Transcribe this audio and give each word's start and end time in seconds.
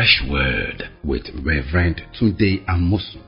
Fresh 0.00 0.30
Word 0.30 0.88
with 1.04 1.28
Reverend 1.42 2.00
Tunde 2.18 2.64
Amosu. 2.64 3.20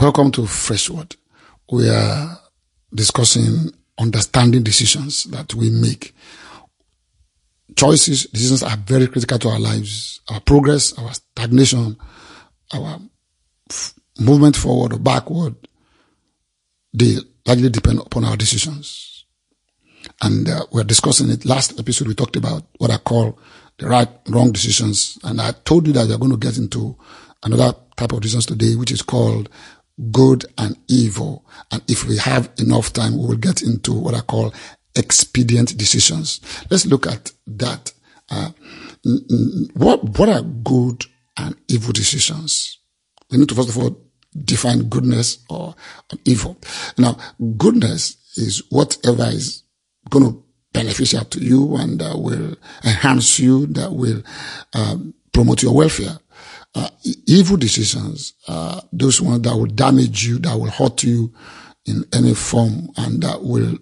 Welcome 0.00 0.30
to 0.30 0.46
Fresh 0.46 0.88
Word. 0.90 1.16
We 1.72 1.88
are 1.88 2.38
discussing 2.94 3.72
understanding 3.98 4.62
decisions 4.62 5.24
that 5.32 5.52
we 5.52 5.70
make. 5.70 6.14
Choices, 7.74 8.26
decisions 8.26 8.62
are 8.62 8.76
very 8.76 9.08
critical 9.08 9.40
to 9.40 9.48
our 9.48 9.58
lives, 9.58 10.20
our 10.28 10.38
progress, 10.38 10.96
our 10.96 11.12
stagnation, 11.12 11.96
our 12.72 13.00
movement 14.20 14.54
forward 14.54 14.92
or 14.92 15.00
backward. 15.00 15.56
They 16.94 17.16
largely 17.44 17.70
depend 17.70 17.98
upon 17.98 18.26
our 18.26 18.36
decisions. 18.36 19.17
And 20.22 20.48
uh, 20.48 20.66
we're 20.72 20.84
discussing 20.84 21.30
it. 21.30 21.44
Last 21.44 21.78
episode, 21.78 22.08
we 22.08 22.14
talked 22.14 22.36
about 22.36 22.64
what 22.78 22.90
I 22.90 22.98
call 22.98 23.38
the 23.78 23.88
right, 23.88 24.08
wrong 24.28 24.52
decisions. 24.52 25.18
And 25.24 25.40
I 25.40 25.52
told 25.52 25.86
you 25.86 25.92
that 25.94 26.08
we're 26.08 26.18
going 26.18 26.32
to 26.32 26.36
get 26.36 26.58
into 26.58 26.96
another 27.42 27.76
type 27.96 28.12
of 28.12 28.20
decisions 28.20 28.46
today, 28.46 28.74
which 28.74 28.92
is 28.92 29.02
called 29.02 29.48
good 30.10 30.44
and 30.56 30.76
evil. 30.88 31.44
And 31.70 31.82
if 31.88 32.04
we 32.04 32.16
have 32.18 32.50
enough 32.58 32.92
time, 32.92 33.16
we 33.18 33.26
will 33.26 33.36
get 33.36 33.62
into 33.62 33.92
what 33.92 34.14
I 34.14 34.20
call 34.20 34.52
expedient 34.94 35.76
decisions. 35.76 36.40
Let's 36.70 36.86
look 36.86 37.06
at 37.06 37.32
that. 37.46 37.92
Uh, 38.30 38.50
what, 39.74 40.18
what 40.18 40.28
are 40.28 40.42
good 40.42 41.04
and 41.36 41.56
evil 41.68 41.92
decisions? 41.92 42.78
We 43.30 43.38
need 43.38 43.48
to 43.48 43.54
first 43.54 43.70
of 43.70 43.78
all 43.78 43.96
define 44.44 44.88
goodness 44.88 45.44
or 45.48 45.74
evil. 46.24 46.58
Now, 46.96 47.18
goodness 47.56 48.16
is 48.36 48.62
whatever 48.70 49.24
is 49.24 49.62
going 50.10 50.24
to 50.24 50.44
beneficial 50.72 51.24
to 51.24 51.40
you 51.40 51.76
and 51.76 52.00
that 52.00 52.18
will 52.18 52.56
enhance 52.84 53.38
you, 53.38 53.66
that 53.68 53.92
will 53.92 54.22
um, 54.74 55.14
promote 55.32 55.62
your 55.62 55.74
welfare. 55.74 56.18
Uh, 56.74 56.90
evil 57.26 57.56
decisions, 57.56 58.34
uh, 58.46 58.80
those 58.92 59.20
ones 59.20 59.42
that 59.42 59.56
will 59.56 59.66
damage 59.66 60.26
you, 60.26 60.38
that 60.38 60.56
will 60.56 60.70
hurt 60.70 61.02
you 61.02 61.32
in 61.86 62.04
any 62.12 62.34
form, 62.34 62.90
and 62.98 63.22
that 63.22 63.42
will, 63.42 63.78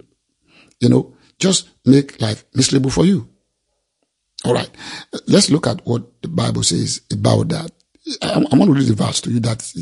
you 0.81 0.89
know, 0.89 1.15
just 1.39 1.69
make 1.85 2.21
life 2.21 2.45
miserable 2.55 2.91
for 2.91 3.05
you. 3.05 3.29
All 4.45 4.55
right. 4.55 4.71
Let's 5.27 5.51
look 5.51 5.67
at 5.67 5.85
what 5.85 6.23
the 6.23 6.29
Bible 6.29 6.63
says 6.63 7.01
about 7.13 7.49
that. 7.49 7.71
I'm, 8.23 8.47
I'm 8.53 8.59
going 8.59 8.73
to 8.73 8.79
read 8.79 8.87
the 8.87 8.95
verse 8.95 9.21
to 9.23 9.31
you 9.31 9.41
that's 9.41 9.77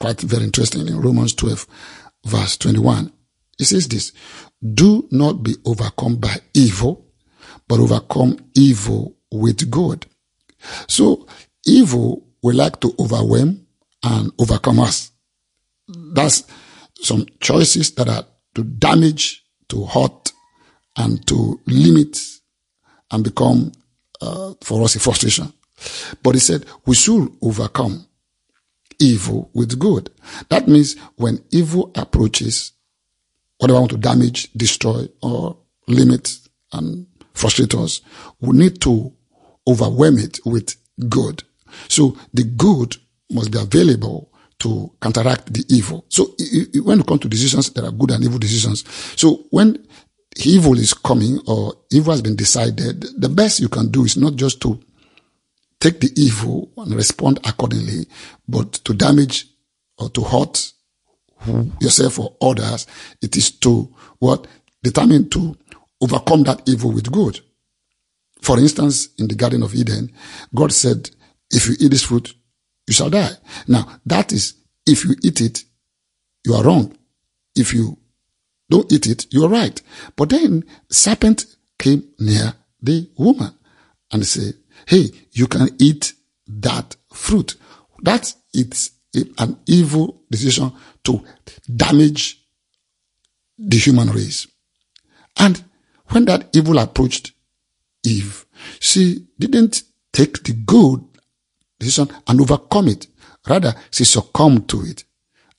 quite 0.00 0.20
very 0.20 0.44
interesting 0.44 0.88
in 0.88 1.00
Romans 1.00 1.34
12, 1.34 1.66
verse 2.24 2.56
21. 2.56 3.12
It 3.58 3.64
says 3.64 3.88
this, 3.88 4.12
do 4.74 5.08
not 5.10 5.42
be 5.42 5.56
overcome 5.64 6.16
by 6.16 6.36
evil, 6.54 7.06
but 7.68 7.80
overcome 7.80 8.38
evil 8.54 9.16
with 9.32 9.70
good. 9.70 10.06
So 10.88 11.26
evil 11.64 12.26
will 12.42 12.56
like 12.56 12.80
to 12.80 12.94
overwhelm 12.98 13.66
and 14.02 14.32
overcome 14.38 14.80
us. 14.80 15.10
That's 15.88 16.44
some 17.00 17.26
choices 17.40 17.92
that 17.92 18.08
are 18.08 18.24
to 18.54 18.64
damage, 18.64 19.44
to 19.68 19.84
hurt, 19.84 20.32
and 20.96 21.26
to 21.26 21.60
limit 21.66 22.18
and 23.10 23.24
become 23.24 23.72
uh, 24.20 24.54
for 24.62 24.82
us 24.82 24.96
a 24.96 25.00
frustration. 25.00 25.52
But 26.22 26.34
he 26.34 26.40
said 26.40 26.64
we 26.86 26.94
should 26.94 27.36
overcome 27.42 28.06
evil 28.98 29.50
with 29.52 29.78
good. 29.78 30.10
That 30.48 30.68
means 30.68 30.96
when 31.16 31.44
evil 31.50 31.92
approaches, 31.94 32.72
whatever 33.58 33.76
I 33.76 33.80
want 33.80 33.92
to 33.92 33.98
damage, 33.98 34.52
destroy, 34.52 35.06
or 35.22 35.56
limit 35.88 36.36
and 36.72 37.06
frustrate 37.34 37.74
us, 37.74 38.00
we 38.40 38.56
need 38.56 38.80
to 38.82 39.12
overwhelm 39.66 40.18
it 40.18 40.38
with 40.44 40.76
good. 41.08 41.42
So 41.88 42.16
the 42.32 42.44
good 42.44 42.96
must 43.30 43.50
be 43.50 43.58
available 43.58 44.32
to 44.58 44.92
counteract 45.00 45.52
the 45.52 45.64
evil. 45.68 46.06
So 46.08 46.34
when 46.82 47.00
it 47.00 47.06
comes 47.06 47.20
to 47.20 47.28
decisions, 47.28 47.70
there 47.70 47.84
are 47.84 47.92
good 47.92 48.10
and 48.12 48.24
evil 48.24 48.38
decisions. 48.38 48.84
So 49.20 49.46
when 49.50 49.86
evil 50.44 50.78
is 50.78 50.94
coming 50.94 51.40
or 51.46 51.74
evil 51.90 52.12
has 52.12 52.22
been 52.22 52.36
decided, 52.36 53.04
the 53.18 53.28
best 53.28 53.60
you 53.60 53.68
can 53.68 53.90
do 53.90 54.04
is 54.04 54.16
not 54.16 54.36
just 54.36 54.60
to 54.62 54.80
take 55.80 56.00
the 56.00 56.10
evil 56.16 56.72
and 56.78 56.94
respond 56.94 57.38
accordingly, 57.44 58.06
but 58.48 58.72
to 58.72 58.94
damage 58.94 59.46
or 59.98 60.08
to 60.10 60.22
hurt 60.22 60.72
yourself 61.80 62.18
or 62.18 62.36
others, 62.40 62.86
it 63.22 63.36
is 63.36 63.50
to 63.58 63.94
what? 64.18 64.46
Determine 64.82 65.28
to 65.30 65.56
overcome 66.00 66.42
that 66.44 66.68
evil 66.68 66.92
with 66.92 67.10
good. 67.10 67.40
For 68.40 68.58
instance, 68.58 69.08
in 69.18 69.28
the 69.28 69.34
Garden 69.34 69.62
of 69.62 69.74
Eden, 69.74 70.12
God 70.54 70.72
said, 70.72 71.10
if 71.50 71.68
you 71.68 71.74
eat 71.80 71.90
this 71.90 72.04
fruit, 72.04 72.34
you 72.86 72.94
shall 72.94 73.10
die. 73.10 73.32
Now, 73.66 74.00
that 74.04 74.32
is, 74.32 74.54
if 74.86 75.04
you 75.04 75.16
eat 75.22 75.40
it, 75.40 75.64
you 76.44 76.54
are 76.54 76.62
wrong. 76.62 76.96
If 77.56 77.72
you 77.72 77.98
don't 78.70 78.92
eat 78.92 79.06
it, 79.06 79.26
you 79.32 79.44
are 79.44 79.48
right. 79.48 79.80
But 80.14 80.30
then, 80.30 80.64
serpent 80.90 81.46
came 81.78 82.04
near 82.18 82.54
the 82.80 83.08
woman 83.16 83.52
and 84.12 84.24
said, 84.26 84.54
hey, 84.86 85.10
you 85.32 85.46
can 85.46 85.70
eat 85.78 86.12
that 86.46 86.96
fruit. 87.12 87.56
That 88.02 88.32
it's 88.52 88.90
an 89.38 89.58
evil 89.66 90.22
decision 90.30 90.72
to 91.04 91.24
damage 91.74 92.42
the 93.58 93.76
human 93.78 94.10
race. 94.10 94.46
And 95.38 95.62
when 96.08 96.24
that 96.26 96.48
evil 96.54 96.78
approached 96.78 97.32
Eve, 98.04 98.46
she 98.80 99.26
didn't 99.38 99.82
take 100.12 100.42
the 100.44 100.52
good 100.52 101.04
decision 101.78 102.08
and 102.26 102.40
overcome 102.40 102.88
it. 102.88 103.06
Rather, 103.48 103.74
she 103.90 104.04
succumbed 104.04 104.68
to 104.68 104.82
it. 104.82 105.04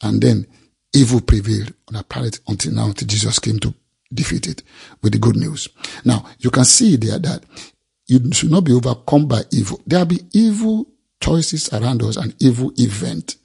And 0.01 0.21
then 0.21 0.47
evil 0.93 1.21
prevailed 1.21 1.73
on 1.87 1.95
her 1.95 2.03
planet 2.03 2.39
until 2.47 2.73
now, 2.73 2.85
until 2.85 3.07
Jesus 3.07 3.39
came 3.39 3.59
to 3.59 3.73
defeat 4.13 4.47
it 4.47 4.63
with 5.01 5.13
the 5.13 5.19
good 5.19 5.35
news. 5.35 5.67
Now, 6.05 6.25
you 6.39 6.49
can 6.49 6.65
see 6.65 6.95
there 6.95 7.19
that 7.19 7.43
you 8.07 8.31
should 8.31 8.51
not 8.51 8.63
be 8.63 8.73
overcome 8.73 9.27
by 9.27 9.43
evil. 9.51 9.81
There 9.85 9.99
will 9.99 10.05
be 10.05 10.21
evil 10.33 10.87
choices 11.19 11.71
around 11.73 12.03
us 12.03 12.17
and 12.17 12.35
evil 12.39 12.71
event. 12.77 13.35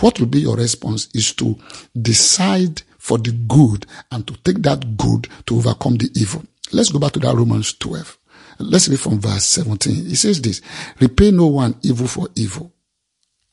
What 0.00 0.18
will 0.18 0.26
be 0.26 0.40
your 0.40 0.56
response 0.56 1.08
is 1.14 1.32
to 1.34 1.58
decide 2.00 2.82
for 2.98 3.18
the 3.18 3.32
good 3.32 3.86
and 4.10 4.26
to 4.26 4.34
take 4.38 4.62
that 4.62 4.96
good 4.96 5.28
to 5.46 5.56
overcome 5.56 5.96
the 5.96 6.10
evil. 6.14 6.42
Let's 6.72 6.90
go 6.90 6.98
back 6.98 7.12
to 7.12 7.20
that 7.20 7.34
Romans 7.34 7.74
12. 7.74 8.18
Let's 8.58 8.88
read 8.88 9.00
from 9.00 9.20
verse 9.20 9.44
17. 9.44 10.06
It 10.06 10.16
says 10.16 10.40
this, 10.40 10.60
repay 11.00 11.30
no 11.30 11.46
one 11.46 11.76
evil 11.82 12.06
for 12.06 12.28
evil. 12.34 12.72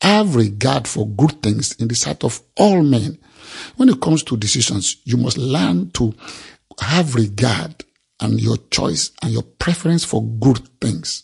Have 0.02 0.36
regard 0.36 0.88
for 0.88 1.08
good 1.08 1.42
things 1.44 1.76
in 1.76 1.88
the 1.88 1.96
sight 1.96 2.24
of 2.24 2.42
all 2.58 2.82
men. 2.82 3.20
When 3.76 3.90
it 3.90 4.02
comes 4.02 4.24
to 4.24 4.38
decisions, 4.38 4.98
you 5.04 5.18
must 5.18 5.38
learn 5.38 5.92
to 5.92 6.14
have 6.80 7.16
regard 7.16 7.84
and 8.20 8.40
your 8.40 8.58
choice 8.70 9.12
and 9.22 9.32
your 9.32 9.44
preference 9.44 10.06
for 10.06 10.24
good 10.24 10.60
things 10.80 11.24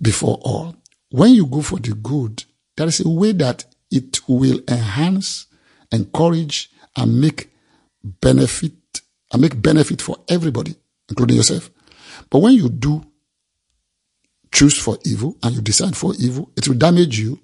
before 0.00 0.38
all. 0.42 0.76
When 1.10 1.32
you 1.32 1.46
go 1.46 1.62
for 1.62 1.78
the 1.78 1.94
good, 1.94 2.44
there 2.76 2.88
is 2.88 3.00
a 3.00 3.08
way 3.08 3.32
that 3.32 3.64
it 3.94 4.28
will 4.28 4.60
enhance, 4.68 5.46
encourage, 5.92 6.70
and 6.96 7.20
make 7.20 7.50
benefit, 8.02 8.72
and 9.32 9.40
make 9.40 9.60
benefit 9.60 10.02
for 10.02 10.16
everybody, 10.28 10.74
including 11.08 11.36
yourself. 11.36 11.70
But 12.28 12.40
when 12.40 12.54
you 12.54 12.68
do 12.68 13.04
choose 14.52 14.76
for 14.76 14.98
evil 15.04 15.36
and 15.42 15.54
you 15.54 15.62
decide 15.62 15.96
for 15.96 16.12
evil, 16.18 16.50
it 16.56 16.66
will 16.68 16.76
damage 16.76 17.18
you, 17.18 17.40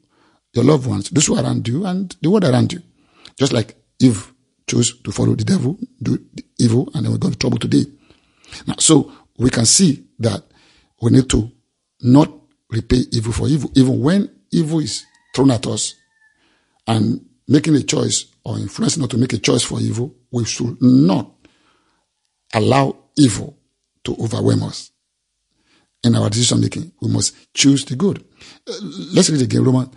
your 0.53 0.65
loved 0.65 0.87
ones, 0.87 1.09
those 1.11 1.27
who 1.27 1.37
are 1.37 1.45
around 1.45 1.67
you, 1.69 1.87
and 1.87 2.15
the 2.21 2.29
world 2.29 2.45
around 2.45 2.73
you. 2.73 2.83
Just 3.39 3.53
like 3.53 3.77
Eve 4.01 4.33
chose 4.69 5.01
to 5.03 5.13
follow 5.13 5.35
the 5.35 5.45
devil, 5.45 5.79
do 6.03 6.19
evil, 6.59 6.91
and 6.95 7.05
then 7.05 7.13
we 7.13 7.19
got 7.19 7.29
into 7.29 7.39
trouble 7.39 7.59
today. 7.59 7.85
Now, 8.67 8.75
so 8.79 9.13
we 9.39 9.51
can 9.51 9.67
see 9.67 10.05
that 10.19 10.43
we 11.01 11.13
need 11.13 11.31
to 11.31 11.51
not 12.03 12.33
repay 12.71 13.03
evil 13.13 13.33
for 13.33 13.49
evil. 13.49 13.71
Even 13.75 14.01
when 14.01 14.31
evil 14.51 14.81
is 14.81 15.05
thrown 15.35 15.51
at 15.53 15.67
us 15.67 15.95
and 16.91 17.25
making 17.47 17.77
a 17.77 17.83
choice 17.83 18.27
or 18.45 18.59
influencing 18.59 19.01
not 19.01 19.11
to 19.11 19.17
make 19.17 19.33
a 19.33 19.39
choice 19.39 19.63
for 19.63 19.81
evil, 19.81 20.13
we 20.33 20.45
should 20.45 20.77
not 20.83 21.31
allow 22.53 22.97
evil 23.17 23.57
to 24.03 24.17
overwhelm 24.17 24.65
us. 24.65 24.91
In 26.03 26.17
our 26.17 26.29
decision 26.29 26.61
making, 26.61 26.91
we 27.01 27.09
must 27.09 27.55
choose 27.55 27.85
the 27.85 27.95
good. 27.95 28.25
Uh, 28.69 28.73
let's 29.15 29.31
read 29.31 29.43
again 29.43 29.63
Romans 29.63 29.95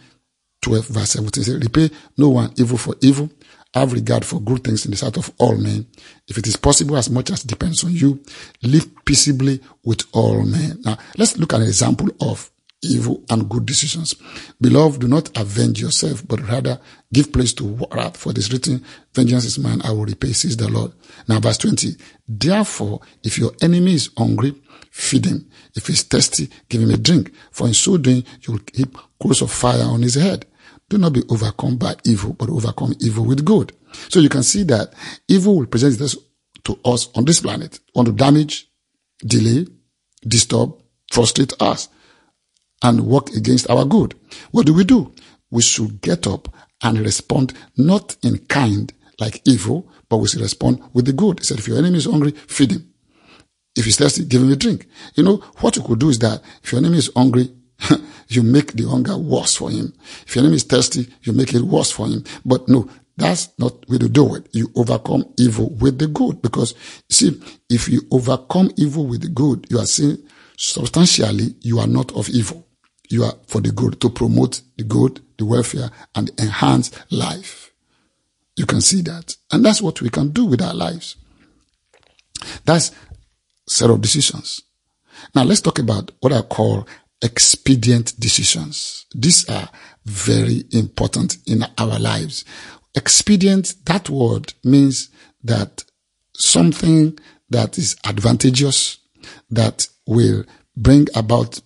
12, 0.61 0.87
verse 0.87 1.09
17. 1.11 1.43
Say, 1.43 1.53
Repay 1.53 1.89
no 2.17 2.29
one 2.29 2.53
evil 2.57 2.77
for 2.77 2.95
evil. 3.01 3.29
Have 3.73 3.93
regard 3.93 4.23
for 4.23 4.39
good 4.39 4.63
things 4.63 4.85
in 4.85 4.91
the 4.91 4.97
sight 4.97 5.17
of 5.17 5.31
all 5.39 5.57
men. 5.57 5.87
If 6.27 6.37
it 6.37 6.45
is 6.45 6.57
possible, 6.57 6.95
as 6.95 7.09
much 7.09 7.31
as 7.31 7.41
depends 7.41 7.83
on 7.83 7.91
you, 7.91 8.21
live 8.61 8.87
peaceably 9.03 9.61
with 9.83 10.03
all 10.11 10.43
men. 10.43 10.79
Now, 10.85 10.99
let's 11.17 11.37
look 11.39 11.53
at 11.53 11.61
an 11.61 11.67
example 11.67 12.09
of 12.21 12.51
evil 12.83 13.23
and 13.29 13.49
good 13.49 13.65
decisions. 13.65 14.15
Beloved, 14.61 15.01
do 15.01 15.07
not 15.07 15.35
avenge 15.37 15.81
yourself, 15.81 16.27
but 16.27 16.45
rather 16.47 16.79
give 17.11 17.31
place 17.31 17.53
to 17.53 17.87
wrath, 17.91 18.17
for 18.17 18.33
this 18.33 18.51
written, 18.51 18.83
vengeance 19.13 19.45
is 19.45 19.59
mine, 19.59 19.81
I 19.83 19.91
will 19.91 20.05
repay, 20.05 20.33
says 20.33 20.57
the 20.57 20.69
Lord. 20.69 20.91
Now 21.27 21.39
verse 21.39 21.57
20, 21.57 21.95
therefore, 22.27 23.01
if 23.23 23.37
your 23.37 23.51
enemy 23.61 23.93
is 23.93 24.09
hungry, 24.17 24.55
feed 24.91 25.25
him. 25.25 25.49
If 25.75 25.87
he's 25.87 26.03
thirsty, 26.03 26.49
give 26.69 26.81
him 26.81 26.91
a 26.91 26.97
drink, 26.97 27.31
for 27.51 27.67
in 27.67 27.73
so 27.73 27.97
doing, 27.97 28.23
you 28.41 28.53
will 28.53 28.61
heap 28.73 28.97
coals 29.19 29.41
of 29.41 29.51
fire 29.51 29.83
on 29.83 30.01
his 30.01 30.15
head. 30.15 30.45
Do 30.89 30.97
not 30.97 31.13
be 31.13 31.23
overcome 31.29 31.77
by 31.77 31.95
evil, 32.03 32.33
but 32.33 32.49
overcome 32.49 32.93
evil 32.99 33.25
with 33.25 33.45
good. 33.45 33.73
So 34.09 34.19
you 34.19 34.29
can 34.29 34.43
see 34.43 34.63
that 34.63 34.93
evil 35.27 35.57
will 35.57 35.65
present 35.65 35.99
itself 35.99 36.23
to 36.65 36.79
us 36.85 37.09
on 37.15 37.25
this 37.25 37.39
planet, 37.39 37.79
want 37.95 38.07
to 38.07 38.13
damage, 38.13 38.69
delay, 39.25 39.67
disturb, 40.27 40.81
frustrate 41.11 41.53
us 41.59 41.89
and 42.83 43.07
work 43.07 43.31
against 43.31 43.69
our 43.69 43.85
good. 43.85 44.13
What 44.51 44.65
do 44.65 44.73
we 44.73 44.83
do? 44.83 45.13
We 45.49 45.61
should 45.61 46.01
get 46.01 46.27
up 46.27 46.53
and 46.83 46.99
respond 46.99 47.53
not 47.77 48.17
in 48.21 48.39
kind 48.39 48.93
like 49.19 49.41
evil, 49.45 49.89
but 50.09 50.17
we 50.17 50.27
should 50.27 50.41
respond 50.41 50.83
with 50.93 51.05
the 51.05 51.13
good. 51.13 51.39
He 51.39 51.45
said, 51.45 51.59
if 51.59 51.67
your 51.67 51.77
enemy 51.77 51.97
is 51.97 52.05
hungry, 52.05 52.31
feed 52.31 52.71
him. 52.71 52.93
If 53.75 53.85
he's 53.85 53.97
thirsty, 53.97 54.25
give 54.25 54.41
him 54.41 54.51
a 54.51 54.55
drink. 54.55 54.85
You 55.15 55.23
know, 55.23 55.37
what 55.61 55.75
you 55.75 55.81
could 55.81 55.99
do 55.99 56.09
is 56.09 56.19
that 56.19 56.41
if 56.61 56.71
your 56.71 56.79
enemy 56.79 56.97
is 56.97 57.09
hungry, 57.15 57.49
you 58.27 58.43
make 58.43 58.73
the 58.73 58.87
hunger 58.87 59.17
worse 59.17 59.55
for 59.55 59.71
him. 59.71 59.93
If 60.27 60.35
your 60.35 60.43
enemy 60.43 60.57
is 60.57 60.63
thirsty, 60.63 61.07
you 61.23 61.33
make 61.33 61.53
it 61.53 61.61
worse 61.61 61.89
for 61.89 62.07
him. 62.07 62.23
But 62.45 62.67
no, 62.67 62.89
that's 63.17 63.49
not 63.57 63.87
way 63.89 63.97
to 63.97 64.09
do 64.09 64.35
it. 64.35 64.47
You 64.51 64.71
overcome 64.75 65.33
evil 65.37 65.69
with 65.69 65.99
the 65.99 66.07
good. 66.07 66.41
Because, 66.41 66.75
see, 67.09 67.39
if 67.69 67.87
you 67.89 68.01
overcome 68.11 68.71
evil 68.77 69.07
with 69.07 69.21
the 69.21 69.29
good, 69.29 69.67
you 69.69 69.79
are 69.79 69.85
saying 69.85 70.17
substantially 70.57 71.55
you 71.61 71.79
are 71.79 71.87
not 71.87 72.11
of 72.15 72.29
evil 72.29 72.67
you 73.13 73.23
are 73.23 73.35
for 73.47 73.61
the 73.61 73.71
good, 73.71 74.01
to 74.01 74.09
promote 74.09 74.61
the 74.75 74.83
good, 74.83 75.21
the 75.37 75.45
welfare, 75.45 75.91
and 76.15 76.31
enhance 76.39 76.91
life. 77.11 77.71
You 78.55 78.65
can 78.65 78.81
see 78.81 79.01
that. 79.03 79.35
And 79.51 79.63
that's 79.63 79.81
what 79.81 80.01
we 80.01 80.09
can 80.09 80.29
do 80.29 80.45
with 80.45 80.61
our 80.61 80.73
lives. 80.73 81.15
That's 82.65 82.91
set 83.67 83.89
of 83.89 84.01
decisions. 84.01 84.61
Now 85.33 85.43
let's 85.43 85.61
talk 85.61 85.79
about 85.79 86.11
what 86.19 86.33
I 86.33 86.41
call 86.41 86.87
expedient 87.21 88.19
decisions. 88.19 89.05
These 89.15 89.47
are 89.47 89.69
very 90.05 90.65
important 90.71 91.37
in 91.45 91.63
our 91.77 91.99
lives. 91.99 92.43
Expedient, 92.95 93.75
that 93.85 94.09
word 94.09 94.53
means 94.63 95.09
that 95.43 95.83
something 96.35 97.17
that 97.49 97.77
is 97.77 97.95
advantageous, 98.03 98.97
that 99.49 99.87
will 100.07 100.43
bring 100.75 101.07
about 101.15 101.61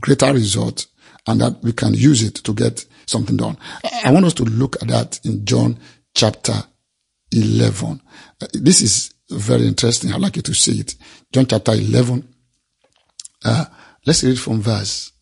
greater 0.00 0.32
result 0.32 0.86
and 1.26 1.40
that 1.40 1.62
we 1.62 1.72
can 1.72 1.94
use 1.94 2.22
it 2.22 2.36
to 2.36 2.54
get 2.54 2.84
something 3.06 3.36
done. 3.36 3.56
I 4.04 4.10
want 4.12 4.26
us 4.26 4.34
to 4.34 4.44
look 4.44 4.80
at 4.82 4.88
that 4.88 5.20
in 5.24 5.44
John 5.44 5.78
chapter 6.14 6.54
11. 7.32 8.00
Uh, 8.40 8.46
this 8.54 8.80
is 8.82 9.14
very 9.30 9.66
interesting. 9.66 10.12
I'd 10.12 10.20
like 10.20 10.36
you 10.36 10.42
to 10.42 10.54
see 10.54 10.80
it. 10.80 10.94
John 11.32 11.46
chapter 11.46 11.72
11. 11.72 12.26
Uh, 13.44 13.64
let's 14.06 14.24
read 14.24 14.38
from 14.38 14.62
verse. 14.62 15.12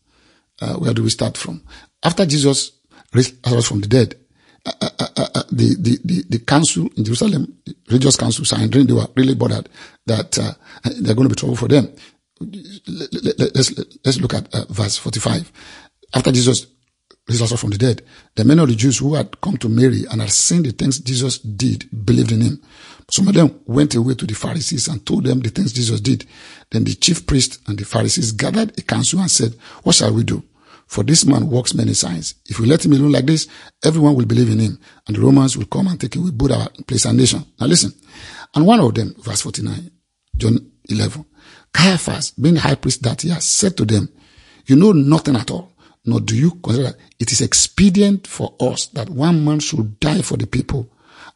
Uh, 0.61 0.75
where 0.75 0.93
do 0.93 1.03
we 1.03 1.09
start 1.09 1.37
from? 1.37 1.63
After 2.03 2.25
Jesus 2.25 2.71
raised 3.13 3.35
from 3.65 3.81
the 3.81 3.87
dead, 3.87 4.15
uh, 4.65 4.71
uh, 4.81 5.07
uh, 5.17 5.43
the, 5.51 5.75
the, 5.79 5.99
the, 6.03 6.23
the, 6.29 6.39
council 6.39 6.89
in 6.97 7.05
Jerusalem, 7.05 7.57
religious 7.87 8.17
council, 8.17 8.43
Sanhedrin, 8.43 8.87
they 8.87 8.93
were 8.93 9.07
really 9.15 9.35
bothered 9.35 9.69
that 10.05 10.31
they're 10.83 11.15
going 11.15 11.29
to 11.29 11.33
be 11.33 11.39
trouble 11.39 11.55
for 11.55 11.67
them 11.69 11.93
let's, 12.39 13.77
let's 14.05 14.19
look 14.19 14.33
at 14.33 14.53
uh, 14.53 14.65
verse 14.69 14.97
45. 14.97 15.51
After 16.13 16.31
Jesus 16.31 16.67
raised 17.27 17.59
from 17.59 17.71
the 17.71 17.77
dead, 17.77 18.01
the 18.35 18.45
many 18.45 18.61
of 18.61 18.69
the 18.69 18.75
Jews 18.75 18.99
who 18.99 19.15
had 19.15 19.41
come 19.41 19.57
to 19.57 19.69
Mary 19.69 20.05
and 20.09 20.21
had 20.21 20.31
seen 20.31 20.63
the 20.63 20.71
things 20.71 20.99
Jesus 20.99 21.39
did 21.39 21.89
believed 22.05 22.31
in 22.31 22.41
him. 22.41 22.61
Some 23.09 23.27
of 23.27 23.33
them 23.33 23.59
went 23.65 23.95
away 23.95 24.15
to 24.15 24.25
the 24.25 24.33
Pharisees 24.33 24.87
and 24.87 25.05
told 25.05 25.25
them 25.25 25.39
the 25.39 25.49
things 25.49 25.73
Jesus 25.73 26.01
did. 26.01 26.25
Then 26.71 26.83
the 26.83 26.93
chief 26.93 27.25
priests 27.25 27.59
and 27.67 27.77
the 27.77 27.85
Pharisees 27.85 28.31
gathered 28.31 28.77
a 28.77 28.81
council 28.81 29.19
and 29.19 29.31
said, 29.31 29.55
what 29.83 29.95
shall 29.95 30.13
we 30.13 30.23
do? 30.23 30.43
For 30.87 31.03
this 31.03 31.25
man 31.25 31.49
works 31.49 31.73
many 31.73 31.93
signs. 31.93 32.35
If 32.45 32.59
we 32.59 32.65
let 32.65 32.85
him 32.85 32.93
alone 32.93 33.11
like 33.11 33.25
this, 33.25 33.47
everyone 33.83 34.15
will 34.15 34.25
believe 34.25 34.49
in 34.49 34.59
him, 34.59 34.79
and 35.05 35.17
the 35.17 35.21
Romans 35.21 35.57
will 35.57 35.65
come 35.65 35.87
and 35.87 35.99
take 35.99 36.15
away 36.15 36.31
both 36.31 36.51
our 36.51 36.69
place 36.87 37.03
and 37.03 37.17
nation. 37.17 37.45
Now 37.59 37.67
listen. 37.67 37.91
And 38.55 38.65
one 38.65 38.79
of 38.79 38.95
them, 38.95 39.13
verse 39.19 39.41
49, 39.41 39.91
John 40.37 40.71
11, 40.89 41.25
Caiaphas, 41.77 42.31
being 42.31 42.55
high 42.55 42.75
priest 42.75 43.03
that 43.03 43.23
year, 43.23 43.39
said 43.39 43.77
to 43.77 43.85
them, 43.85 44.09
You 44.65 44.75
know 44.75 44.93
nothing 44.93 45.35
at 45.35 45.51
all, 45.51 45.73
nor 46.05 46.19
do 46.19 46.35
you 46.35 46.51
consider 46.51 46.87
that 46.89 46.97
it 47.19 47.31
is 47.31 47.41
expedient 47.41 48.25
for 48.25 48.55
us 48.59 48.87
that 48.87 49.09
one 49.09 49.45
man 49.45 49.59
should 49.59 49.99
die 49.99 50.23
for 50.23 50.37
the 50.37 50.47
people, 50.47 50.89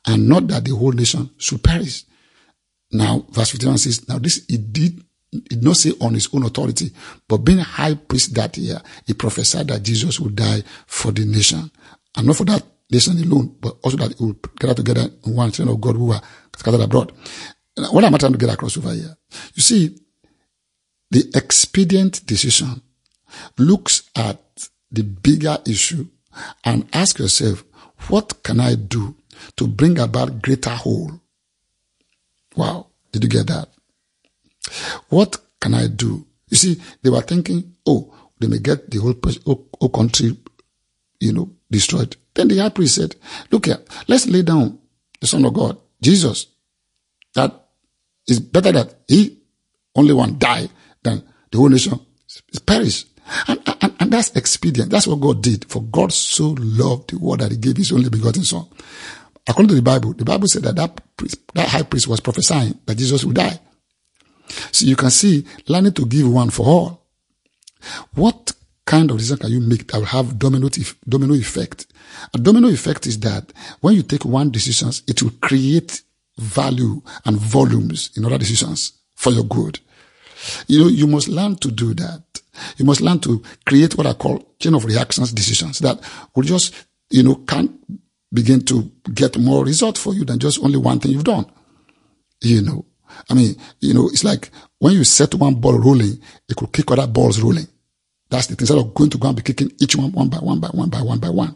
and 0.07 0.27
not 0.27 0.47
that 0.47 0.65
the 0.65 0.75
whole 0.75 0.93
nation 0.93 1.29
should 1.37 1.63
perish. 1.63 2.05
Now, 2.91 3.25
verse 3.29 3.51
51 3.51 3.77
says, 3.77 4.07
Now 4.09 4.17
this 4.17 4.43
he 4.47 4.57
did, 4.57 5.03
he 5.31 5.39
did 5.41 5.63
not 5.63 5.77
say 5.77 5.93
on 6.01 6.15
his 6.15 6.27
own 6.33 6.43
authority, 6.43 6.91
but 7.27 7.37
being 7.37 7.59
high 7.59 7.93
priest 7.93 8.33
that 8.33 8.57
year, 8.57 8.81
he 9.05 9.13
prophesied 9.13 9.67
that 9.67 9.83
Jesus 9.83 10.19
would 10.19 10.35
die 10.35 10.63
for 10.87 11.11
the 11.11 11.23
nation. 11.23 11.69
And 12.17 12.27
not 12.27 12.35
for 12.35 12.45
that 12.45 12.65
nation 12.89 13.17
alone, 13.17 13.55
but 13.61 13.77
also 13.83 13.97
that 13.97 14.17
he 14.17 14.25
would 14.25 14.41
gather 14.57 14.73
together 14.73 15.07
in 15.23 15.35
one 15.35 15.51
children 15.51 15.75
of 15.75 15.81
God 15.81 15.95
who 15.95 16.07
were 16.07 16.21
scattered 16.57 16.81
abroad. 16.81 17.11
What 17.91 18.03
am 18.03 18.15
I 18.15 18.17
trying 18.17 18.33
to 18.33 18.37
get 18.37 18.49
across 18.53 18.75
over 18.77 18.91
here? 18.91 19.15
You 19.53 19.61
see, 19.61 19.97
the 21.11 21.29
expedient 21.35 22.25
decision 22.25 22.81
looks 23.57 24.09
at 24.15 24.69
the 24.91 25.03
bigger 25.03 25.57
issue 25.67 26.07
and 26.63 26.87
ask 26.93 27.19
yourself, 27.19 27.63
what 28.07 28.43
can 28.43 28.59
I 28.59 28.75
do 28.75 29.15
to 29.57 29.67
bring 29.67 29.99
about 29.99 30.41
greater 30.41 30.71
whole? 30.71 31.21
Wow. 32.55 32.87
Did 33.11 33.23
you 33.23 33.29
get 33.29 33.47
that? 33.47 33.69
What 35.09 35.37
can 35.59 35.73
I 35.73 35.87
do? 35.87 36.25
You 36.49 36.57
see, 36.57 36.81
they 37.01 37.09
were 37.09 37.21
thinking, 37.21 37.75
oh, 37.85 38.13
they 38.39 38.47
may 38.47 38.59
get 38.59 38.89
the 38.89 38.99
whole, 38.99 39.15
whole, 39.45 39.89
country, 39.89 40.37
you 41.19 41.33
know, 41.33 41.51
destroyed. 41.69 42.15
Then 42.33 42.47
the 42.47 42.57
high 42.57 42.69
priest 42.69 42.95
said, 42.95 43.15
look 43.51 43.65
here, 43.65 43.79
let's 44.07 44.27
lay 44.27 44.41
down 44.41 44.79
the 45.19 45.27
son 45.27 45.45
of 45.45 45.53
God, 45.53 45.77
Jesus. 46.01 46.47
That 47.35 47.67
is 48.27 48.39
better 48.39 48.71
that 48.71 48.95
he 49.07 49.37
only 49.95 50.13
one 50.13 50.37
die 50.37 50.69
than 51.03 51.23
the 51.51 51.57
whole 51.57 51.69
nation 51.69 51.99
perish. 52.65 53.05
And, 53.47 53.61
and, 53.81 53.95
and 53.99 54.11
that's 54.11 54.35
expedient. 54.35 54.89
That's 54.89 55.07
what 55.07 55.19
God 55.19 55.41
did. 55.43 55.69
For 55.69 55.81
God 55.83 56.11
so 56.11 56.55
loved 56.59 57.11
the 57.11 57.19
world 57.19 57.39
that 57.39 57.51
he 57.51 57.57
gave 57.57 57.77
his 57.77 57.91
only 57.91 58.09
begotten 58.09 58.43
son. 58.43 58.67
According 59.47 59.69
to 59.69 59.75
the 59.75 59.81
Bible, 59.81 60.13
the 60.13 60.25
Bible 60.25 60.47
said 60.47 60.63
that 60.63 60.75
that, 60.75 61.17
priest, 61.17 61.39
that 61.53 61.69
high 61.69 61.83
priest 61.83 62.07
was 62.07 62.19
prophesying 62.19 62.79
that 62.85 62.97
Jesus 62.97 63.23
would 63.23 63.35
die. 63.35 63.59
So 64.71 64.85
you 64.85 64.95
can 64.95 65.09
see, 65.09 65.45
learning 65.67 65.93
to 65.93 66.05
give 66.05 66.31
one 66.31 66.49
for 66.49 66.65
all. 66.65 67.07
What 68.13 68.53
kind 68.85 69.09
of 69.09 69.17
decision 69.17 69.37
can 69.37 69.51
you 69.51 69.61
make 69.61 69.91
that 69.91 69.97
will 69.97 70.05
have 70.05 70.37
domino, 70.37 70.69
domino 71.07 71.33
effect? 71.33 71.87
A 72.33 72.37
domino 72.37 72.67
effect 72.67 73.07
is 73.07 73.19
that 73.21 73.51
when 73.79 73.95
you 73.95 74.03
take 74.03 74.25
one 74.25 74.51
decision, 74.51 74.91
it 75.07 75.21
will 75.23 75.31
create 75.41 76.01
value 76.37 77.01
and 77.25 77.37
volumes 77.37 78.11
in 78.15 78.25
other 78.25 78.37
decisions 78.37 78.93
for 79.15 79.31
your 79.31 79.45
good. 79.45 79.79
You 80.67 80.81
know, 80.81 80.87
you 80.87 81.07
must 81.07 81.27
learn 81.27 81.55
to 81.57 81.71
do 81.71 81.93
that. 81.95 82.23
You 82.77 82.85
must 82.85 83.01
learn 83.01 83.19
to 83.21 83.41
create 83.65 83.97
what 83.97 84.07
I 84.07 84.13
call 84.13 84.55
chain 84.59 84.75
of 84.75 84.85
reactions 84.85 85.31
decisions 85.31 85.79
that 85.79 85.99
will 86.35 86.43
just, 86.43 86.73
you 87.09 87.23
know, 87.23 87.35
can't 87.35 87.71
begin 88.33 88.61
to 88.61 88.91
get 89.13 89.37
more 89.37 89.65
result 89.65 89.97
for 89.97 90.13
you 90.13 90.25
than 90.25 90.39
just 90.39 90.63
only 90.63 90.77
one 90.77 90.99
thing 90.99 91.11
you've 91.11 91.23
done. 91.23 91.45
You 92.41 92.61
know, 92.61 92.85
I 93.29 93.33
mean, 93.33 93.55
you 93.79 93.93
know, 93.93 94.07
it's 94.07 94.23
like 94.23 94.49
when 94.79 94.93
you 94.93 95.03
set 95.03 95.35
one 95.35 95.55
ball 95.55 95.77
rolling, 95.79 96.19
it 96.49 96.55
could 96.55 96.71
kick 96.71 96.91
other 96.91 97.07
balls 97.07 97.39
rolling. 97.41 97.67
That's 98.29 98.47
the 98.47 98.55
thing. 98.55 98.63
Instead 98.63 98.77
of 98.79 98.93
going 98.93 99.09
to 99.11 99.17
go 99.17 99.27
and 99.27 99.35
be 99.37 99.43
kicking 99.43 99.71
each 99.79 99.95
one 99.95 100.11
one 100.11 100.29
by 100.29 100.37
one 100.37 100.59
by 100.59 100.69
one 100.69 100.89
by 100.89 101.01
one 101.01 101.19
by 101.19 101.29
one. 101.29 101.55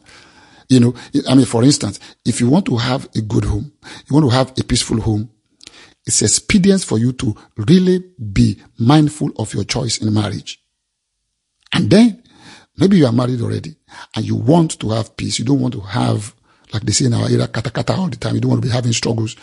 You 0.68 0.80
know, 0.80 0.96
I 1.30 1.36
mean, 1.36 1.46
for 1.46 1.63
instance, 1.63 2.00
if 2.25 2.42
you 2.42 2.50
want 2.50 2.65
to 2.65 2.77
have 2.77 3.08
a 3.15 3.22
good 3.22 3.46
home, 3.46 3.72
you 4.08 4.15
want 4.15 4.25
to 4.25 4.36
have 4.36 4.51
a 4.58 4.63
peaceful 4.63 5.00
home, 5.00 5.30
it's 6.05 6.21
expedient 6.21 6.83
for 6.83 7.00
you 7.00 7.12
to 7.13 7.35
really 7.57 8.03
be 8.31 8.62
mindful 8.77 9.31
of 9.38 9.53
your 9.53 9.63
choice 9.63 9.97
in 9.97 10.13
marriage. 10.13 10.62
And 11.74 11.89
then 11.89 12.24
maybe 12.77 12.97
you 12.97 13.05
are 13.05 13.12
married 13.12 13.41
already 13.41 13.75
and 14.15 14.25
you 14.25 14.35
want 14.35 14.79
to 14.79 14.89
have 14.91 15.17
peace. 15.17 15.39
You 15.39 15.45
don't 15.45 15.59
want 15.59 15.74
to 15.74 15.81
have, 15.81 16.35
like 16.74 16.83
they 16.83 16.91
say 16.91 17.05
in 17.05 17.13
our 17.13 17.29
era, 17.29 17.47
kata 17.47 17.71
kata 17.71 17.93
all 17.95 18.07
the 18.07 18.17
time. 18.17 18.35
You 18.35 18.41
don't 18.41 18.51
want 18.51 18.62
to 18.62 18.67
be 18.67 18.74
having 18.74 18.93
struggles. 18.93 19.35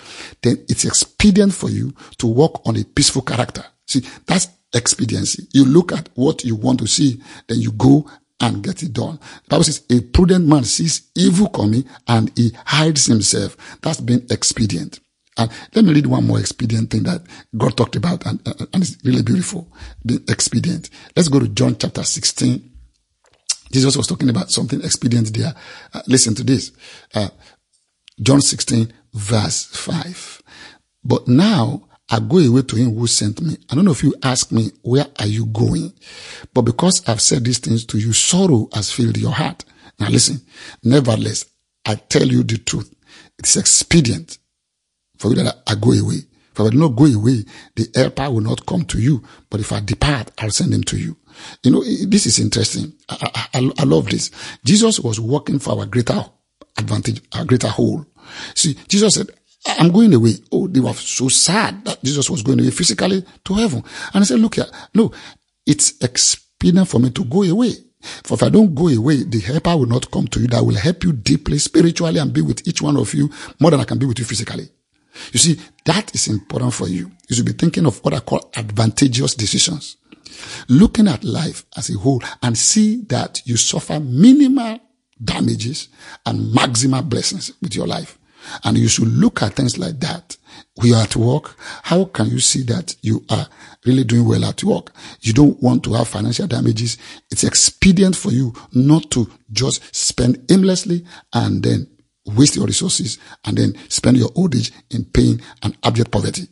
Then 0.42 0.64
it's 0.69 0.85
expedient 0.85 1.52
for 1.52 1.69
you 1.69 1.95
to 2.19 2.26
work 2.26 2.66
on 2.66 2.76
a 2.76 2.85
peaceful 2.85 3.23
character. 3.23 3.64
See, 3.87 4.02
that's 4.26 4.49
expediency. 4.73 5.49
You 5.52 5.64
look 5.64 5.92
at 5.92 6.09
what 6.14 6.45
you 6.45 6.57
want 6.57 6.78
to 6.81 6.87
see, 6.87 7.21
then 7.49 7.61
you 7.61 7.73
go 7.73 8.09
and 8.40 8.62
get 8.62 8.83
it 8.83 8.92
done. 8.92 9.19
The 9.45 9.49
Bible 9.49 9.64
says 9.64 9.83
a 9.90 10.00
prudent 10.00 10.47
man 10.47 10.64
sees 10.64 11.11
evil 11.16 11.49
coming 11.49 11.85
and 12.09 12.31
he 12.37 12.52
hides 12.66 13.07
himself. 13.07 13.57
That's 13.83 14.00
being 14.00 14.26
expedient. 14.31 15.00
And 15.39 15.51
let 15.75 15.85
me 15.85 15.95
read 15.95 16.07
one 16.07 16.27
more 16.27 16.39
expedient 16.39 16.91
thing 16.91 17.05
that 17.05 17.23
God 17.57 17.77
talked 17.77 17.97
about 17.97 18.27
and, 18.27 18.41
and 18.47 18.83
it's 18.83 18.99
really 19.05 19.23
beautiful. 19.23 19.73
The 20.05 20.23
expedient. 20.29 20.91
Let's 21.17 21.29
go 21.29 21.41
to 21.41 21.49
John 21.49 21.77
chapter 21.79 22.03
16. 22.03 22.71
Jesus 23.73 23.97
was 23.97 24.07
talking 24.07 24.29
about 24.29 24.51
something 24.51 24.83
expedient 24.83 25.35
there. 25.35 25.55
Uh, 25.95 26.03
listen 26.07 26.35
to 26.35 26.45
this. 26.45 26.73
Uh, 27.15 27.29
John 28.21 28.43
16 28.43 28.93
verse 29.15 29.65
5. 29.65 30.43
But 31.05 31.27
now 31.27 31.89
I 32.11 32.21
go 32.21 32.39
away 32.39 32.62
to 32.62 32.77
him 32.77 32.95
who 32.95 33.07
sent 33.07 33.41
me. 33.41 33.57
I 33.71 33.75
don't 33.75 33.87
know 33.87 33.93
if 33.93 34.03
you 34.03 34.15
ask 34.23 34.53
me, 34.53 34.71
where 34.83 35.07
are 35.19 35.27
you 35.27 35.47
going? 35.47 35.95
But 36.53 36.62
because 36.62 37.03
I've 37.09 37.23
said 37.23 37.45
these 37.45 37.59
things 37.59 37.87
to 37.87 37.99
you, 37.99 38.12
sorrow 38.12 38.69
has 38.75 38.93
filled 38.93 39.17
your 39.17 39.33
heart. 39.33 39.65
Now 39.99 40.09
listen, 40.11 40.43
nevertheless, 40.85 41.47
I 41.87 41.95
tell 41.95 42.27
you 42.27 42.43
the 42.43 42.59
truth. 42.59 42.95
It's 43.39 43.57
expedient 43.57 44.37
for 45.23 45.29
you 45.29 45.37
that 45.37 45.62
I 45.67 45.76
go 45.76 45.93
away. 45.93 46.19
If 46.52 46.61
I 46.61 46.64
will 46.64 46.73
not 46.73 46.97
go 46.97 47.07
away, 47.07 47.45
the 47.76 47.88
helper 47.95 48.31
will 48.31 48.41
not 48.41 48.67
come 48.67 48.85
to 48.87 49.00
you. 49.00 49.23
But 49.49 49.61
if 49.61 49.73
I 49.73 49.81
depart, 49.81 50.33
I'll 50.38 50.50
send 50.50 50.75
him 50.75 50.83
to 50.85 50.99
you. 50.99 51.17
You 51.62 51.71
know, 51.71 51.83
this 51.83 52.26
is 52.26 52.38
interesting. 52.38 52.93
I, 53.09 53.49
I, 53.55 53.71
I 53.79 53.85
love 53.85 54.11
this. 54.11 54.31
Jesus 54.64 55.00
was 55.00 55.19
working 55.19 55.59
for 55.61 55.79
our 55.79 55.87
greater 55.87 56.23
advantage, 56.76 57.23
our 57.33 57.45
greater 57.45 57.69
whole. 57.69 58.05
See, 58.55 58.76
Jesus 58.88 59.14
said, 59.14 59.29
I'm 59.67 59.93
going 59.93 60.12
away. 60.12 60.35
Oh, 60.50 60.67
they 60.67 60.81
were 60.81 60.93
so 60.93 61.29
sad 61.29 61.85
that 61.85 62.02
Jesus 62.02 62.29
was 62.29 62.43
going 62.43 62.61
away 62.61 62.71
physically 62.71 63.25
to 63.45 63.55
heaven. 63.55 63.83
And 64.12 64.23
I 64.23 64.26
said, 64.26 64.41
look 64.41 64.57
here, 64.57 64.67
no, 64.95 65.12
it's 65.64 66.02
expedient 66.02 66.88
for 66.88 66.99
me 66.99 67.11
to 67.11 67.25
go 67.25 67.45
away. 67.45 67.73
For 68.25 68.35
if 68.35 68.43
I 68.43 68.49
don't 68.49 68.75
go 68.75 68.88
away, 68.88 69.23
the 69.23 69.38
helper 69.38 69.76
will 69.76 69.87
not 69.87 70.11
come 70.11 70.26
to 70.26 70.41
you 70.41 70.49
that 70.49 70.64
will 70.64 70.75
help 70.75 71.05
you 71.05 71.12
deeply, 71.12 71.59
spiritually, 71.59 72.19
and 72.19 72.33
be 72.33 72.43
with 72.43 72.67
each 72.67 72.83
one 72.83 72.97
of 72.97 73.14
you 73.14 73.31
more 73.61 73.71
than 73.71 73.81
I 73.81 73.85
can 73.85 73.99
be 73.99 74.07
with 74.07 74.19
you 74.19 74.25
physically. 74.25 74.69
You 75.33 75.38
see, 75.38 75.61
that 75.85 76.14
is 76.14 76.28
important 76.28 76.75
for 76.75 76.88
you. 76.88 77.11
You 77.28 77.37
should 77.37 77.47
be 77.47 77.52
thinking 77.52 77.87
of 77.87 78.02
what 78.04 78.14
I 78.14 78.21
call 78.21 78.50
advantageous 78.57 79.35
decisions. 79.35 79.97
Looking 80.69 81.09
at 81.09 81.25
life 81.25 81.64
as 81.76 81.90
a 81.90 81.99
whole 81.99 82.23
and 82.42 82.57
see 82.57 83.02
that 83.09 83.42
you 83.45 83.57
suffer 83.57 84.00
minimal 84.00 84.81
damages 85.23 85.88
and 86.26 86.54
maximal 86.54 87.09
blessings 87.09 87.52
with 87.61 87.75
your 87.75 87.87
life. 87.87 88.19
And 88.64 88.76
you 88.76 88.88
should 88.88 89.09
look 89.09 89.42
at 89.42 89.54
things 89.54 89.78
like 89.78 90.00
that. 90.00 90.37
We 90.83 90.92
are 90.95 91.02
at 91.02 91.16
work. 91.16 91.54
How 91.83 92.07
can 92.07 92.28
you 92.28 92.40
see 92.40 92.62
that 92.64 92.97
you 93.02 93.25
are 93.28 93.47
really 93.85 94.04
doing 94.04 94.26
well 94.26 94.45
at 94.45 94.64
work? 94.64 94.92
You 95.21 95.33
don't 95.33 95.62
want 95.62 95.85
to 95.85 95.92
have 95.95 96.09
financial 96.09 96.47
damages. 96.47 96.99
It's 97.31 97.45
expedient 97.45 98.16
for 98.16 98.33
you 98.33 98.52
not 98.73 99.11
to 99.12 99.31
just 99.52 99.95
spend 99.95 100.45
aimlessly 100.50 101.04
and 101.33 101.62
then 101.62 101.88
waste 102.25 102.57
your 102.57 102.67
resources 102.67 103.19
and 103.45 103.57
then 103.57 103.75
spend 103.88 104.17
your 104.17 104.31
old 104.35 104.55
age 104.55 104.73
in 104.91 105.05
pain 105.05 105.41
and 105.62 105.76
abject 105.83 106.11
poverty. 106.11 106.43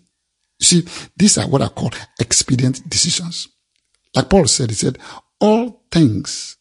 You 0.58 0.66
see, 0.66 1.08
these 1.16 1.38
are 1.38 1.48
what 1.48 1.62
I 1.62 1.68
call 1.68 1.90
expedient 2.18 2.88
decisions. 2.88 3.48
Like 4.14 4.28
Paul 4.28 4.46
said, 4.46 4.70
he 4.70 4.74
said, 4.76 4.98
all 5.40 5.84
things 5.90 6.56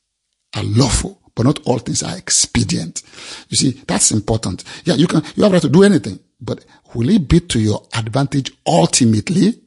are 0.55 0.63
lawful, 0.63 1.21
but 1.35 1.43
not 1.43 1.59
all 1.65 1.79
things 1.79 2.03
are 2.03 2.17
expedient. 2.17 3.03
You 3.49 3.57
see, 3.57 3.71
that's 3.87 4.11
important. 4.11 4.63
Yeah, 4.85 4.95
you 4.95 5.07
can, 5.07 5.23
you 5.35 5.43
have 5.43 5.51
right 5.51 5.61
to 5.61 5.69
do 5.69 5.83
anything, 5.83 6.19
but 6.39 6.63
will 6.93 7.09
it 7.09 7.27
be 7.27 7.39
to 7.41 7.59
your 7.59 7.87
advantage 7.93 8.51
ultimately? 8.65 9.59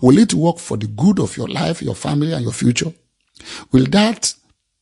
Will 0.00 0.18
it 0.18 0.34
work 0.34 0.58
for 0.58 0.76
the 0.76 0.86
good 0.86 1.18
of 1.18 1.36
your 1.36 1.48
life, 1.48 1.82
your 1.82 1.94
family, 1.94 2.32
and 2.32 2.42
your 2.42 2.52
future? 2.52 2.92
Will 3.72 3.86
that 3.86 4.34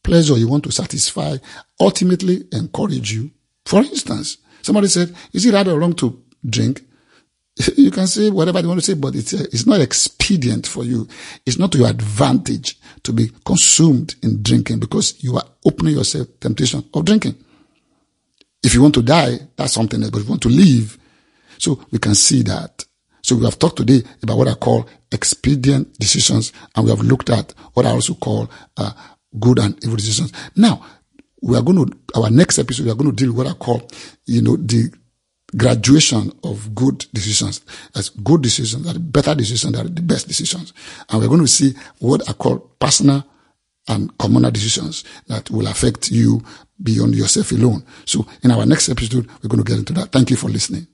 pleasure 0.03 0.37
you 0.37 0.49
want 0.49 0.65
to 0.65 0.73
satisfy 0.73 1.37
ultimately 1.79 2.45
encourage 2.53 3.13
you? 3.13 3.31
For 3.65 3.81
instance, 3.81 4.39
somebody 4.63 4.89
said, 4.89 5.15
is 5.33 5.47
it 5.47 5.55
right 5.55 5.67
or 5.67 5.79
wrong 5.79 5.95
to 5.95 6.23
drink? 6.45 6.83
You 7.77 7.91
can 7.91 8.07
say 8.07 8.31
whatever 8.31 8.61
you 8.61 8.69
want 8.69 8.81
to 8.81 8.87
say, 8.87 8.95
but 8.95 9.15
it's, 9.15 9.33
it's 9.33 9.67
not 9.67 9.81
expedient 9.81 10.67
for 10.67 10.85
you. 10.85 11.07
It's 11.45 11.59
not 11.59 11.73
to 11.73 11.79
your 11.79 11.89
advantage 11.89 12.79
to 13.03 13.13
be 13.13 13.31
consumed 13.45 14.15
in 14.23 14.43
drinking 14.43 14.81
because 14.81 15.23
you 15.23 15.37
are 15.37 15.45
opening 15.65 15.97
yourself 15.97 16.29
temptation 16.41 16.85
of 16.95 17.05
drinking. 17.05 17.35
If 18.63 18.75
you 18.75 18.83
want 18.83 18.95
to 18.95 19.03
die, 19.03 19.39
that's 19.57 19.73
something 19.73 20.03
else, 20.03 20.11
but 20.11 20.21
if 20.21 20.25
you 20.25 20.31
want 20.31 20.43
to 20.43 20.49
live, 20.49 20.99
so 21.59 21.83
we 21.91 21.99
can 21.99 22.15
see 22.15 22.43
that. 22.43 22.85
So 23.23 23.37
we 23.37 23.45
have 23.45 23.59
talked 23.59 23.77
today 23.77 24.03
about 24.23 24.39
what 24.39 24.49
I 24.49 24.55
call 24.55 24.89
expedient 25.13 25.99
decisions, 25.99 26.53
and 26.75 26.85
we 26.85 26.91
have 26.91 27.01
looked 27.01 27.31
at 27.31 27.53
what 27.75 27.87
I 27.87 27.91
also 27.91 28.15
call 28.15 28.51
uh, 28.77 28.93
good 29.39 29.59
and 29.59 29.83
evil 29.85 29.97
decisions. 29.97 30.33
Now, 30.57 30.85
we 31.43 31.57
are 31.57 31.63
going 31.63 31.87
to, 31.87 31.99
our 32.15 32.31
next 32.31 32.59
episode, 32.59 32.85
we 32.85 32.91
are 32.91 32.97
going 32.97 33.11
to 33.11 33.17
deal 33.17 33.33
with 33.33 33.47
what 33.47 33.55
I 33.55 33.59
call, 33.59 33.89
you 34.27 34.43
know, 34.43 34.57
the 34.57 34.93
graduation 35.57 36.33
of 36.45 36.75
good 36.75 37.07
decisions. 37.13 37.63
As 37.95 38.11
good 38.11 38.43
decisions 38.43 38.87
are 38.87 38.99
better 38.99 39.35
decisions 39.35 39.75
that 39.75 39.87
are 39.87 39.89
the 39.89 40.03
best 40.03 40.29
decisions. 40.29 40.73
And 41.09 41.21
we're 41.21 41.29
going 41.29 41.41
to 41.41 41.49
see 41.49 41.75
what 41.99 42.29
I 42.29 42.33
call 42.33 42.59
personal 42.59 43.25
and 43.89 44.17
communal 44.19 44.51
decisions 44.51 45.05
that 45.27 45.51
will 45.51 45.67
affect 45.67 46.11
you 46.11 46.43
beyond 46.83 47.15
yourself 47.15 47.53
alone. 47.53 47.85
So 48.05 48.27
in 48.43 48.51
our 48.51 48.67
next 48.67 48.89
episode, 48.89 49.27
we're 49.43 49.49
going 49.49 49.65
to 49.65 49.69
get 49.69 49.79
into 49.79 49.93
that. 49.95 50.13
Thank 50.13 50.31
you 50.31 50.37
for 50.37 50.49
listening. 50.49 50.87